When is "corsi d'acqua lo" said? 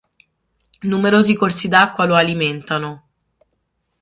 1.35-2.15